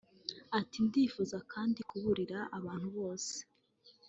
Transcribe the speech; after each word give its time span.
Ati 0.59 0.77
“Ndifuza 0.85 1.37
kandi 1.51 1.79
kuburira 1.89 2.39
abantu 2.57 2.87
bose 2.97 3.35